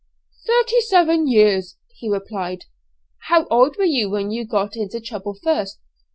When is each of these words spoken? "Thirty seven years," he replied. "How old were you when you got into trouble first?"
"Thirty 0.47 0.81
seven 0.81 1.27
years," 1.27 1.77
he 1.93 2.09
replied. 2.09 2.65
"How 3.27 3.45
old 3.51 3.77
were 3.77 3.83
you 3.85 4.09
when 4.09 4.31
you 4.31 4.47
got 4.47 4.75
into 4.75 4.99
trouble 4.99 5.35
first?" 5.43 5.79